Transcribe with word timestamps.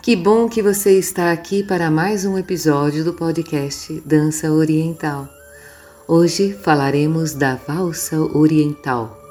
Que 0.03 0.15
bom 0.15 0.47
que 0.47 0.63
você 0.63 0.99
está 0.99 1.33
aqui 1.33 1.63
para 1.63 1.91
mais 1.91 2.27
um 2.27 2.37
episódio 2.37 3.03
do 3.03 3.15
podcast 3.15 4.03
Dança 4.05 4.53
Oriental. 4.53 5.27
Hoje 6.07 6.53
falaremos 6.53 7.33
da 7.33 7.55
valsa 7.55 8.21
oriental. 8.21 9.24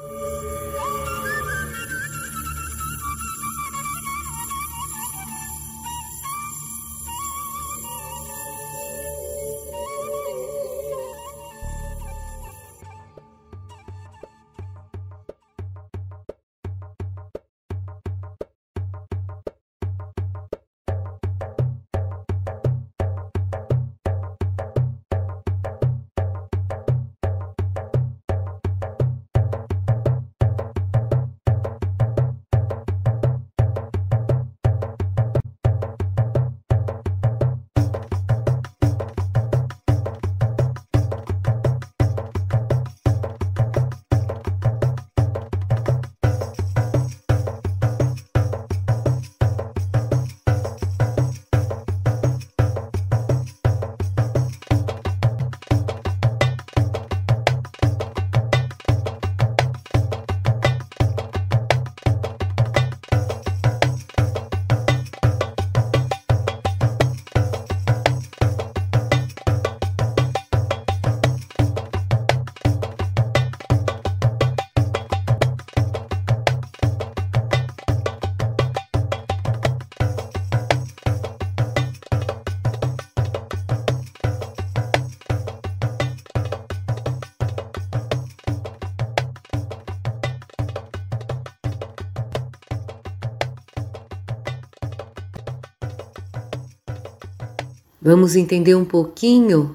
Vamos 98.06 98.36
entender 98.36 98.74
um 98.74 98.84
pouquinho 98.84 99.74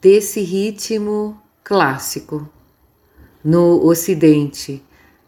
desse 0.00 0.40
ritmo 0.42 1.36
clássico. 1.64 2.48
No 3.42 3.84
Ocidente, 3.84 4.80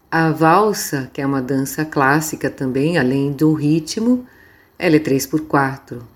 a 0.09 0.31
valsa, 0.31 1.11
que 1.11 1.19
é 1.19 1.25
uma 1.25 1.41
dança 1.41 1.83
clássica 1.83 2.49
também, 2.49 2.97
além 2.97 3.33
do 3.33 3.51
ritmo, 3.51 4.25
ela 4.79 4.95
é 4.95 4.99
3 4.99 5.25
por 5.25 5.41
4. 5.41 6.07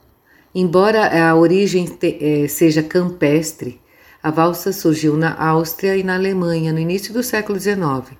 Embora 0.55 1.29
a 1.29 1.35
origem 1.35 1.85
eh, 2.01 2.47
seja 2.47 2.81
campestre, 2.81 3.81
a 4.23 4.31
valsa 4.31 4.71
surgiu 4.71 5.17
na 5.17 5.35
Áustria 5.37 5.97
e 5.97 6.03
na 6.03 6.15
Alemanha 6.15 6.71
no 6.71 6.79
início 6.79 7.13
do 7.13 7.21
século 7.21 7.59
XIX. 7.59 8.17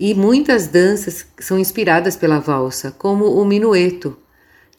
E 0.00 0.14
muitas 0.16 0.66
danças 0.66 1.24
são 1.38 1.60
inspiradas 1.60 2.16
pela 2.16 2.40
valsa, 2.40 2.90
como 2.90 3.40
o 3.40 3.44
minueto, 3.44 4.18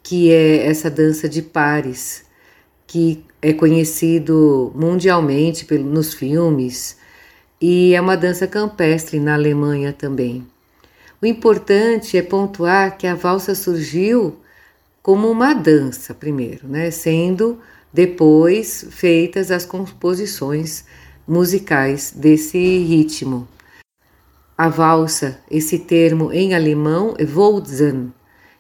que 0.04 0.30
é 0.30 0.68
essa 0.68 0.90
dança 0.90 1.30
de 1.30 1.42
pares, 1.42 2.25
que 2.88 3.24
é 3.42 3.54
conhecido 3.54 4.72
mundialmente 4.76 5.72
nos 5.78 6.14
filmes 6.14 6.98
e 7.62 7.94
é 7.94 8.02
uma 8.02 8.18
dança 8.18 8.48
campestre 8.48 9.20
na 9.20 9.34
Alemanha 9.34 9.94
também. 9.94 10.46
O 11.22 11.26
importante 11.26 12.18
é 12.18 12.22
pontuar 12.22 12.98
que 12.98 13.08
a 13.08 13.16
valsa 13.16 13.56
surgiu 13.56 14.38
como 15.02 15.30
uma 15.30 15.54
dança 15.54 16.14
primeiro, 16.14 16.68
né, 16.68 16.92
sendo 16.92 17.60
depois 17.94 18.88
feitas 18.92 19.52
as 19.52 19.66
composições 19.66 20.86
musicais 21.28 22.12
desse 22.16 22.58
ritmo. 22.80 23.48
A 24.58 24.70
valsa, 24.70 25.40
esse 25.50 25.80
termo 25.80 26.32
em 26.32 26.54
alemão 26.54 27.14
é 27.18 27.26
Waltzen, 27.26 28.14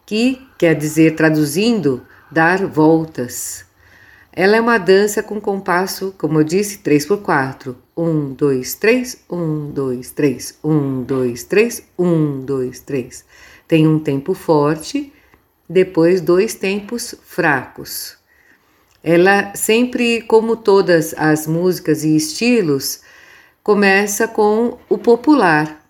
que 0.06 0.42
quer 0.58 0.76
dizer 0.76 1.16
traduzindo 1.16 2.02
dar 2.32 2.66
voltas. 2.66 3.66
Ela 4.38 4.58
é 4.58 4.62
uma 4.62 4.78
dança 4.78 5.24
com 5.24 5.40
compasso, 5.40 6.14
como 6.18 6.40
eu 6.42 6.44
disse, 6.44 6.80
3 6.80 7.06
por 7.06 7.20
4. 7.20 7.78
1, 7.96 8.34
2, 8.34 8.76
3, 8.76 9.24
1, 9.32 9.72
2, 9.72 10.12
3, 10.12 10.60
1, 10.62 11.04
2, 11.04 11.44
3, 11.46 11.84
1, 11.98 12.40
2, 12.42 12.80
3. 12.82 13.26
Tem 13.66 13.88
um 13.88 13.98
tempo 13.98 14.34
forte, 14.34 15.14
depois 15.70 16.20
dois 16.20 16.54
tempos 16.54 17.16
fracos. 17.24 18.18
Ela 19.02 19.56
sempre, 19.56 20.22
como 20.24 20.58
todas 20.58 21.14
as 21.18 21.48
músicas 21.48 22.04
e 22.04 22.18
estilos, 22.18 23.00
começa 23.64 24.28
com 24.28 24.78
o 24.90 24.98
popular. 24.98 25.82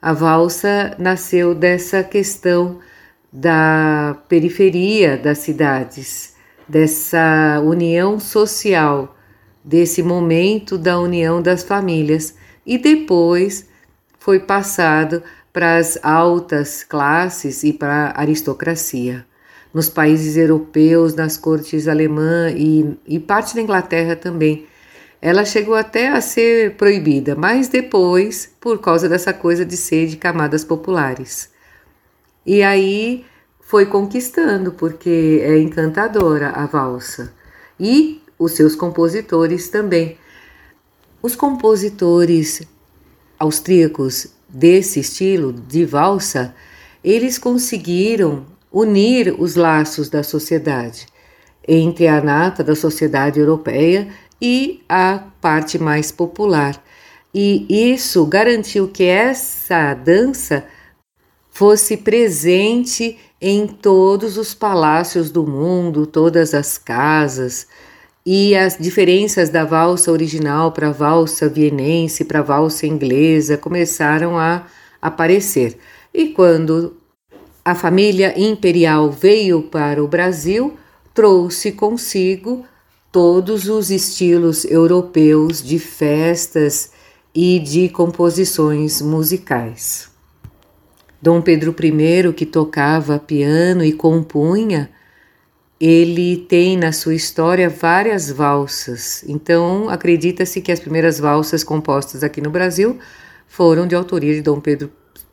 A 0.00 0.12
valsa 0.12 0.96
nasceu 0.98 1.54
dessa 1.54 2.02
questão 2.02 2.80
da 3.32 4.16
periferia 4.28 5.16
das 5.16 5.38
cidades 5.38 6.31
dessa 6.72 7.60
união 7.62 8.18
social, 8.18 9.14
desse 9.62 10.02
momento 10.02 10.78
da 10.78 10.98
união 10.98 11.42
das 11.42 11.62
famílias 11.62 12.34
e 12.64 12.78
depois 12.78 13.68
foi 14.18 14.40
passado 14.40 15.22
para 15.52 15.76
as 15.76 16.02
altas 16.02 16.82
classes 16.82 17.62
e 17.62 17.74
para 17.74 18.06
a 18.06 18.20
aristocracia. 18.22 19.26
Nos 19.74 19.90
países 19.90 20.34
europeus, 20.38 21.14
nas 21.14 21.36
cortes 21.36 21.86
alemã 21.86 22.50
e, 22.56 22.96
e 23.06 23.20
parte 23.20 23.54
da 23.54 23.60
Inglaterra 23.60 24.16
também. 24.16 24.66
Ela 25.20 25.44
chegou 25.44 25.74
até 25.74 26.08
a 26.08 26.22
ser 26.22 26.76
proibida, 26.76 27.36
mas 27.36 27.68
depois, 27.68 28.50
por 28.58 28.80
causa 28.80 29.10
dessa 29.10 29.34
coisa 29.34 29.62
de 29.62 29.76
ser 29.76 30.06
de 30.06 30.16
camadas 30.16 30.64
populares. 30.64 31.50
E 32.46 32.62
aí 32.62 33.26
foi 33.72 33.86
conquistando, 33.86 34.72
porque 34.72 35.40
é 35.42 35.58
encantadora 35.58 36.50
a 36.50 36.66
valsa. 36.66 37.32
E 37.80 38.20
os 38.38 38.52
seus 38.52 38.76
compositores 38.76 39.70
também. 39.70 40.18
Os 41.22 41.34
compositores 41.34 42.60
austríacos 43.38 44.26
desse 44.46 45.00
estilo 45.00 45.54
de 45.54 45.86
valsa, 45.86 46.54
eles 47.02 47.38
conseguiram 47.38 48.44
unir 48.70 49.34
os 49.40 49.56
laços 49.56 50.10
da 50.10 50.22
sociedade 50.22 51.06
entre 51.66 52.06
a 52.08 52.20
nata 52.20 52.62
da 52.62 52.74
sociedade 52.76 53.40
europeia 53.40 54.06
e 54.38 54.82
a 54.86 55.18
parte 55.40 55.78
mais 55.78 56.12
popular. 56.12 56.78
E 57.32 57.64
isso 57.90 58.26
garantiu 58.26 58.86
que 58.88 59.04
essa 59.04 59.94
dança 59.94 60.62
fosse 61.50 61.96
presente 61.96 63.18
em 63.44 63.66
todos 63.66 64.38
os 64.38 64.54
palácios 64.54 65.28
do 65.28 65.44
mundo, 65.44 66.06
todas 66.06 66.54
as 66.54 66.78
casas, 66.78 67.66
e 68.24 68.54
as 68.54 68.78
diferenças 68.78 69.48
da 69.48 69.64
valsa 69.64 70.12
original 70.12 70.70
para 70.70 70.90
a 70.90 70.92
valsa 70.92 71.48
vienense, 71.48 72.24
para 72.24 72.38
a 72.38 72.42
valsa 72.42 72.86
inglesa 72.86 73.58
começaram 73.58 74.38
a 74.38 74.66
aparecer. 75.00 75.76
E 76.14 76.28
quando 76.28 76.96
a 77.64 77.74
família 77.74 78.32
imperial 78.40 79.10
veio 79.10 79.62
para 79.62 80.02
o 80.02 80.06
Brasil, 80.06 80.76
trouxe 81.12 81.72
consigo 81.72 82.64
todos 83.10 83.68
os 83.68 83.90
estilos 83.90 84.64
europeus 84.64 85.60
de 85.60 85.80
festas 85.80 86.92
e 87.34 87.58
de 87.58 87.88
composições 87.88 89.02
musicais. 89.02 90.11
Dom 91.22 91.40
Pedro 91.40 91.72
I, 91.80 92.32
que 92.32 92.44
tocava 92.44 93.16
piano 93.16 93.84
e 93.84 93.92
compunha, 93.92 94.90
ele 95.80 96.36
tem 96.48 96.76
na 96.76 96.90
sua 96.90 97.14
história 97.14 97.70
várias 97.70 98.28
valsas. 98.28 99.22
Então, 99.28 99.88
acredita-se 99.88 100.60
que 100.60 100.72
as 100.72 100.80
primeiras 100.80 101.20
valsas 101.20 101.62
compostas 101.62 102.24
aqui 102.24 102.40
no 102.40 102.50
Brasil 102.50 102.98
foram 103.46 103.86
de 103.86 103.94
autoria 103.94 104.34
de 104.34 104.42
Dom 104.42 104.58
Pedro 104.58 104.90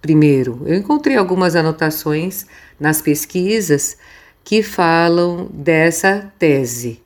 I. 0.08 0.46
Eu 0.66 0.76
encontrei 0.76 1.18
algumas 1.18 1.56
anotações 1.56 2.46
nas 2.80 3.02
pesquisas 3.02 3.98
que 4.44 4.62
falam 4.62 5.50
dessa 5.52 6.32
tese. 6.38 7.02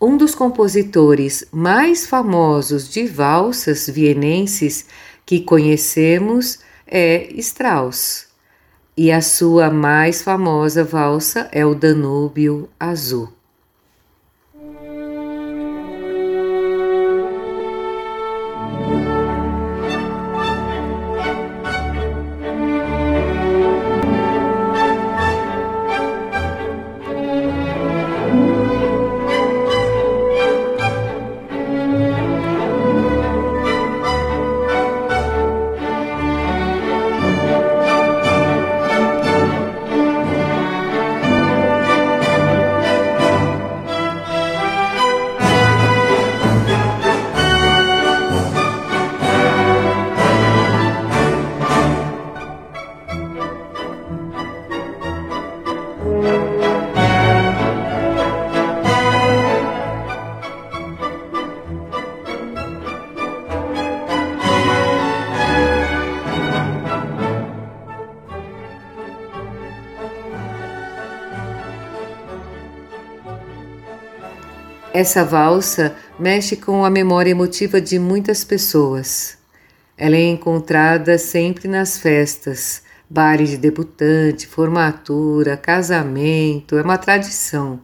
Um 0.00 0.16
dos 0.16 0.34
compositores 0.34 1.44
mais 1.52 2.06
famosos 2.06 2.88
de 2.88 3.06
valsas 3.06 3.88
vienenses 3.88 4.86
que 5.24 5.40
conhecemos 5.40 6.64
é 6.86 7.28
Strauss, 7.34 8.28
e 8.96 9.12
a 9.12 9.20
sua 9.20 9.70
mais 9.70 10.22
famosa 10.22 10.82
valsa 10.84 11.48
é 11.52 11.66
o 11.66 11.74
Danúbio 11.74 12.68
Azul. 12.78 13.35
Essa 74.96 75.26
valsa 75.26 75.94
mexe 76.18 76.56
com 76.56 76.82
a 76.82 76.88
memória 76.88 77.30
emotiva 77.30 77.82
de 77.82 77.98
muitas 77.98 78.44
pessoas. 78.44 79.36
Ela 79.94 80.16
é 80.16 80.22
encontrada 80.22 81.18
sempre 81.18 81.68
nas 81.68 81.98
festas, 81.98 82.80
bares 83.06 83.50
de 83.50 83.58
debutante, 83.58 84.46
formatura, 84.46 85.54
casamento, 85.54 86.78
é 86.78 86.82
uma 86.82 86.96
tradição. 86.96 87.78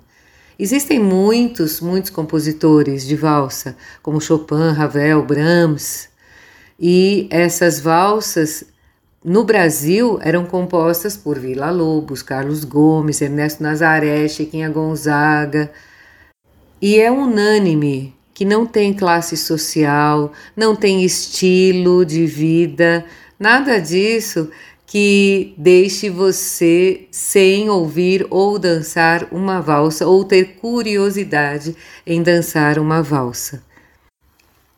Existem 0.58 0.98
muitos, 0.98 1.82
muitos 1.82 2.08
compositores 2.08 3.06
de 3.06 3.14
valsa, 3.14 3.76
como 4.02 4.18
Chopin, 4.18 4.72
Ravel, 4.74 5.22
Brahms, 5.22 6.08
e 6.80 7.28
essas 7.30 7.78
valsas 7.78 8.64
no 9.22 9.44
Brasil 9.44 10.18
eram 10.22 10.46
compostas 10.46 11.14
por 11.14 11.38
Vila 11.38 11.70
Lobos, 11.70 12.22
Carlos 12.22 12.64
Gomes, 12.64 13.20
Ernesto 13.20 13.62
Nazaré, 13.62 14.26
Chiquinha 14.28 14.70
Gonzaga, 14.70 15.70
e 16.82 16.98
é 16.98 17.08
unânime 17.12 18.12
que 18.34 18.44
não 18.44 18.66
tem 18.66 18.92
classe 18.92 19.36
social, 19.36 20.32
não 20.56 20.74
tem 20.74 21.04
estilo 21.04 22.04
de 22.04 22.26
vida, 22.26 23.04
nada 23.38 23.78
disso 23.78 24.50
que 24.84 25.54
deixe 25.56 26.10
você 26.10 27.06
sem 27.10 27.70
ouvir 27.70 28.26
ou 28.28 28.58
dançar 28.58 29.28
uma 29.30 29.60
valsa 29.60 30.06
ou 30.06 30.24
ter 30.24 30.56
curiosidade 30.56 31.76
em 32.04 32.20
dançar 32.20 32.78
uma 32.80 33.00
valsa. 33.00 33.62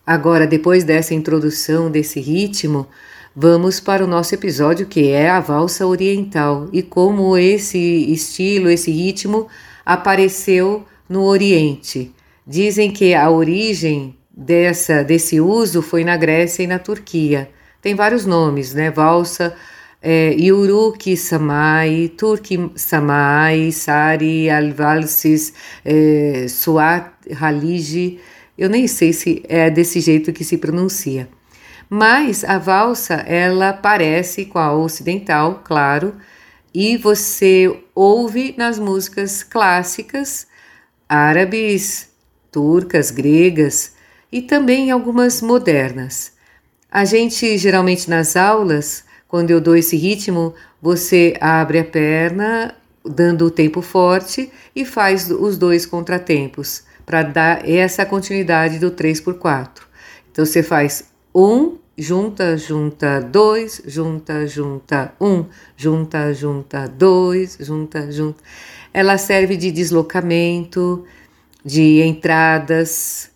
Agora, 0.07 0.47
depois 0.47 0.85
dessa 0.85 1.15
introdução 1.15 1.91
desse 1.91 2.21
ritmo, 2.21 2.87
vamos 3.35 3.81
para 3.81 4.05
o 4.05 4.07
nosso 4.07 4.35
episódio 4.35 4.87
que 4.87 5.09
é 5.09 5.31
a 5.31 5.41
valsa 5.41 5.87
oriental 5.87 6.69
e 6.71 6.83
como 6.83 7.37
esse 7.37 7.79
estilo, 8.13 8.69
esse 8.69 8.91
ritmo 8.91 9.49
apareceu 9.85 10.85
no 11.09 11.23
Oriente. 11.25 12.13
Dizem 12.47 12.91
que 12.91 13.15
a 13.15 13.31
origem 13.31 14.17
dessa 14.31 15.03
desse 15.03 15.41
uso 15.41 15.81
foi 15.81 16.05
na 16.05 16.17
Grécia 16.17 16.63
e 16.63 16.67
na 16.67 16.79
Turquia. 16.79 17.49
Tem 17.81 17.95
vários 17.95 18.27
nomes, 18.27 18.75
né? 18.75 18.91
Valsa, 18.91 19.55
é, 20.03 20.35
Yuruki 20.39 21.17
Samai, 21.17 22.13
Turki 22.17 22.71
Samai, 22.77 23.71
Sari 23.73 24.51
Alvalsis, 24.51 25.53
é, 25.85 26.47
Suat 26.49 27.11
Haliji. 27.41 28.21
Eu 28.57 28.69
nem 28.69 28.87
sei 28.87 29.13
se 29.13 29.43
é 29.49 29.71
desse 29.71 30.01
jeito 30.01 30.33
que 30.33 30.45
se 30.45 30.59
pronuncia. 30.59 31.29
Mas 31.89 32.45
a 32.45 32.59
valsa, 32.59 33.15
ela 33.27 33.73
parece 33.73 34.47
com 34.47 34.59
a 34.59 34.75
ocidental, 34.75 35.63
claro, 35.65 36.15
e 36.73 36.97
você 36.97 37.73
ouve 37.95 38.55
nas 38.57 38.79
músicas 38.79 39.43
clássicas 39.43 40.47
árabes, 41.09 42.09
turcas, 42.51 43.11
gregas 43.11 43.95
e 44.31 44.43
também 44.43 44.91
algumas 44.91 45.43
modernas. 45.43 46.33
A 46.91 47.05
gente 47.05 47.59
geralmente 47.59 48.09
nas 48.09 48.37
aulas, 48.37 49.05
quando 49.27 49.51
eu 49.51 49.61
dou 49.61 49.77
esse 49.77 49.97
ritmo, 49.97 50.55
você 50.81 51.37
abre 51.41 51.79
a 51.79 51.85
perna 51.85 52.75
dando 53.05 53.47
o 53.47 53.51
tempo 53.51 53.83
forte 53.83 54.51
e 54.75 54.85
faz 54.85 55.31
os 55.31 55.59
dois 55.59 55.85
contratempos 55.85 56.85
para 57.05 57.23
dar 57.23 57.69
essa 57.69 58.07
continuidade 58.07 58.79
do 58.79 58.91
3 58.91 59.21
por 59.21 59.35
4. 59.35 59.87
Então 60.31 60.45
você 60.47 60.63
faz 60.63 61.05
um, 61.35 61.77
junta, 61.97 62.57
junta, 62.57 63.21
dois, 63.21 63.83
junta, 63.87 64.47
junta, 64.47 65.13
um, 65.21 65.45
junta, 65.77 66.33
junta, 66.33 66.89
dois, 66.89 67.57
junta, 67.61 68.11
junta 68.11 68.43
ela 68.95 69.19
serve 69.19 69.57
de 69.57 69.73
deslocamento, 69.73 71.05
de 71.65 72.01
entradas 72.03 73.29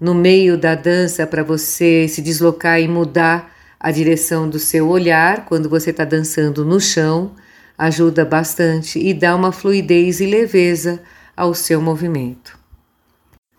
no 0.00 0.14
meio 0.14 0.56
da 0.56 0.74
dança 0.74 1.26
para 1.26 1.42
você 1.42 2.08
se 2.08 2.22
deslocar 2.22 2.80
e 2.80 2.88
mudar 2.88 3.54
a 3.78 3.90
direção 3.90 4.48
do 4.48 4.58
seu 4.58 4.88
olhar 4.88 5.44
quando 5.44 5.68
você 5.68 5.90
está 5.90 6.06
dançando 6.06 6.64
no 6.64 6.80
chão, 6.80 7.32
ajuda 7.76 8.24
bastante 8.24 8.98
e 8.98 9.12
dá 9.12 9.36
uma 9.36 9.52
fluidez 9.52 10.20
e 10.20 10.26
leveza 10.26 11.02
ao 11.36 11.52
seu 11.52 11.82
movimento. 11.82 12.58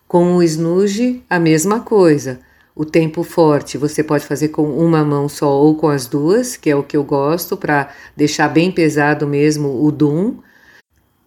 Com 0.07 0.35
o 0.35 0.41
snooze, 0.41 1.23
a 1.29 1.37
mesma 1.37 1.81
coisa. 1.81 2.39
O 2.75 2.83
tempo 2.83 3.23
forte 3.23 3.77
você 3.77 4.03
pode 4.03 4.25
fazer 4.25 4.49
com 4.49 4.69
uma 4.77 5.05
mão 5.05 5.29
só 5.29 5.49
ou 5.49 5.75
com 5.75 5.87
as 5.87 6.07
duas, 6.07 6.57
que 6.57 6.69
é 6.69 6.75
o 6.75 6.83
que 6.83 6.97
eu 6.97 7.05
gosto, 7.05 7.55
para 7.55 7.89
deixar 8.17 8.49
bem 8.49 8.69
pesado 8.69 9.25
mesmo 9.25 9.81
o 9.81 9.89
dum. 9.93 10.39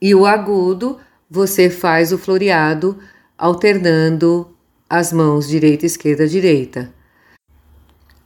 E 0.01 0.15
o 0.15 0.27
agudo, 0.27 0.99
você 1.31 1.71
faz 1.71 2.13
o 2.13 2.19
floreado 2.19 2.99
alternando 3.39 4.55
as 4.91 5.11
mãos 5.11 5.49
direita, 5.49 5.87
esquerda, 5.87 6.29
direita. 6.29 6.93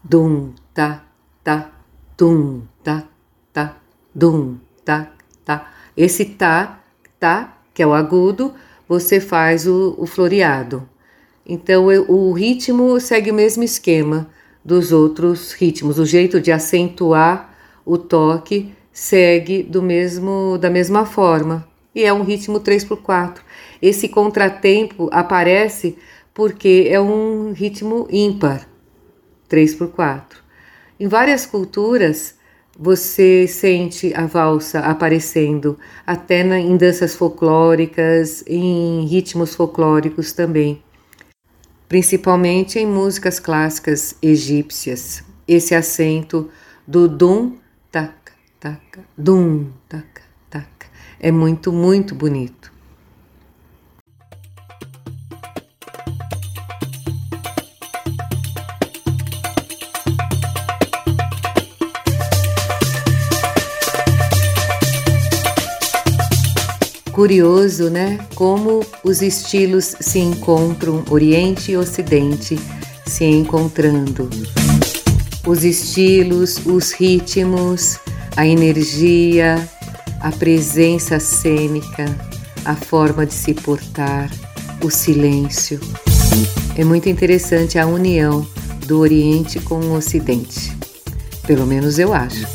Dum, 0.03 0.53
tá, 0.75 1.05
tá, 1.45 1.71
dum, 2.19 2.63
tá, 2.83 3.05
tá, 3.53 3.77
dum, 4.13 4.59
tá, 4.85 5.13
tá. 5.45 5.73
Esse 5.97 6.25
tá, 6.25 6.81
tá, 7.21 7.57
que 7.73 7.85
é 7.85 7.87
o 7.87 7.95
agudo, 7.95 8.53
você 8.89 9.21
faz 9.21 9.65
o, 9.69 9.95
o 9.97 10.07
floreado. 10.07 10.89
Então 11.47 11.91
eu, 11.91 12.11
o 12.11 12.33
ritmo 12.33 12.99
segue 13.01 13.31
o 13.31 13.35
mesmo 13.35 13.63
esquema 13.63 14.31
dos 14.65 14.93
outros 14.93 15.53
ritmos, 15.53 15.99
o 15.99 16.07
jeito 16.07 16.41
de 16.41 16.53
acentuar 16.53 17.53
o 17.85 17.99
toque 17.99 18.73
segue 18.93 19.63
do 19.63 19.83
mesmo 19.83 20.57
da 20.59 20.71
mesma 20.71 21.05
forma 21.05 21.67
e 21.95 22.05
é 22.05 22.13
um 22.13 22.23
ritmo 22.23 22.61
3 22.61 22.85
por 22.85 23.03
4. 23.03 23.43
Esse 23.81 24.09
contratempo 24.09 25.09
aparece 25.13 25.97
porque 26.33 26.87
é 26.89 27.01
um 27.01 27.53
ritmo 27.53 28.07
ímpar, 28.11 28.67
3 29.49 29.75
por 29.75 29.89
4. 29.89 30.41
Em 30.99 31.09
várias 31.09 31.45
culturas 31.45 32.37
você 32.79 33.47
sente 33.47 34.15
a 34.15 34.25
valsa 34.25 34.81
aparecendo 34.81 35.79
até 36.07 36.43
na, 36.43 36.59
em 36.59 36.77
danças 36.77 37.15
folclóricas, 37.15 38.43
em 38.47 39.05
ritmos 39.05 39.55
folclóricos 39.55 40.33
também, 40.33 40.83
principalmente 41.93 42.79
em 42.79 42.87
músicas 42.87 43.39
clássicas 43.39 44.17
egípcias. 44.23 45.23
Esse 45.47 45.75
acento 45.75 46.49
do 46.89 47.07
dum 47.07 47.59
taca, 47.91 48.33
taca, 48.59 49.05
dum, 49.15 49.67
taca, 49.91 50.23
taca. 50.49 50.87
É 51.21 51.31
muito, 51.31 51.71
muito 51.71 52.15
bonito. 52.15 52.72
Curioso, 67.23 67.89
né? 67.89 68.19
Como 68.35 68.85
os 69.05 69.23
estilos 69.23 69.95
se 70.01 70.19
encontram, 70.19 71.05
Oriente 71.09 71.71
e 71.71 71.77
Ocidente 71.77 72.59
se 73.07 73.25
encontrando. 73.25 74.29
Os 75.47 75.63
estilos, 75.63 76.61
os 76.67 76.91
ritmos, 76.91 78.01
a 78.37 78.45
energia, 78.45 79.69
a 80.21 80.33
presença 80.33 81.21
cênica, 81.21 82.07
a 82.65 82.75
forma 82.75 83.25
de 83.25 83.35
se 83.35 83.55
portar, 83.55 84.29
o 84.83 84.91
silêncio. 84.91 85.79
É 86.77 86.83
muito 86.83 87.09
interessante 87.09 87.79
a 87.79 87.87
união 87.87 88.45
do 88.89 88.99
Oriente 88.99 89.61
com 89.61 89.79
o 89.79 89.95
Ocidente. 89.95 90.77
Pelo 91.47 91.69
menos 91.69 92.01
eu 92.01 92.13
acho 92.13 92.49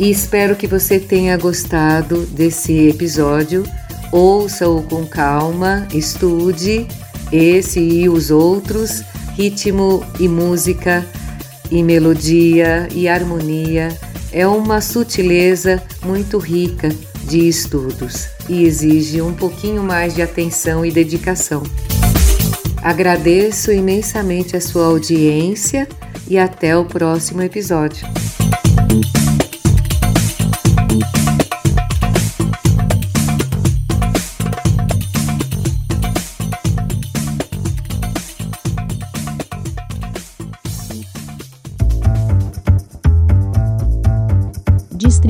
e 0.00 0.10
espero 0.10 0.56
que 0.56 0.66
você 0.66 0.98
tenha 0.98 1.36
gostado 1.36 2.24
desse 2.24 2.88
episódio. 2.88 3.64
Ouça-o 4.10 4.82
com 4.84 5.04
calma, 5.04 5.86
estude 5.92 6.88
esse 7.30 7.78
e 7.78 8.08
os 8.08 8.30
outros, 8.30 9.04
ritmo 9.36 10.02
e 10.18 10.26
música 10.26 11.06
e 11.70 11.82
melodia 11.82 12.88
e 12.94 13.06
harmonia. 13.08 13.94
É 14.32 14.46
uma 14.46 14.80
sutileza 14.80 15.82
muito 16.02 16.38
rica 16.38 16.88
de 17.24 17.46
estudos 17.46 18.28
e 18.48 18.64
exige 18.64 19.20
um 19.20 19.34
pouquinho 19.34 19.82
mais 19.82 20.14
de 20.14 20.22
atenção 20.22 20.82
e 20.82 20.90
dedicação. 20.90 21.62
Agradeço 22.82 23.70
imensamente 23.70 24.56
a 24.56 24.62
sua 24.62 24.86
audiência 24.86 25.86
e 26.26 26.38
até 26.38 26.74
o 26.74 26.86
próximo 26.86 27.42
episódio. 27.42 28.08